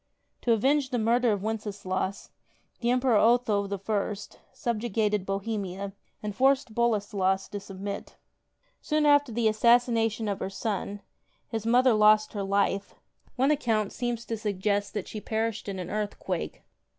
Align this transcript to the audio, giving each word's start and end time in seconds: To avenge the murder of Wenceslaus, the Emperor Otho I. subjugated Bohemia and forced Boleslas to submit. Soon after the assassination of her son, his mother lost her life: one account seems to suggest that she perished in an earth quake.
To 0.41 0.51
avenge 0.53 0.89
the 0.89 0.97
murder 0.97 1.31
of 1.31 1.43
Wenceslaus, 1.43 2.31
the 2.79 2.89
Emperor 2.89 3.17
Otho 3.17 3.67
I. 3.69 4.15
subjugated 4.51 5.27
Bohemia 5.27 5.93
and 6.23 6.35
forced 6.35 6.73
Boleslas 6.73 7.47
to 7.49 7.59
submit. 7.59 8.15
Soon 8.81 9.05
after 9.05 9.31
the 9.31 9.47
assassination 9.47 10.27
of 10.27 10.39
her 10.39 10.49
son, 10.49 11.01
his 11.49 11.67
mother 11.67 11.93
lost 11.93 12.33
her 12.33 12.41
life: 12.41 12.95
one 13.35 13.51
account 13.51 13.93
seems 13.93 14.25
to 14.25 14.37
suggest 14.37 14.95
that 14.95 15.07
she 15.07 15.21
perished 15.21 15.69
in 15.69 15.77
an 15.77 15.91
earth 15.91 16.17
quake. 16.17 16.63